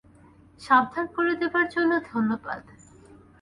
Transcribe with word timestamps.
সাবধান 0.61 1.05
করে 1.15 1.33
দেবার 1.35 1.65
জন্যে 1.69 1.97
ধন্যবাদ। 2.11 2.61